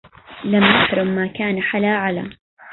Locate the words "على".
1.97-2.29